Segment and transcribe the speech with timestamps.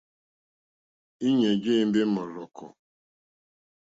[1.27, 2.67] Íɲá jé ěmbé mɔ́rzɔ̀kɔ̀.